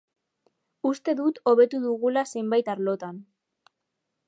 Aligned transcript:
Uste 0.89 1.13
dut 1.19 1.37
hobetu 1.51 1.83
dugula 1.85 2.25
zenbait 2.39 2.73
arlotan. 2.77 3.23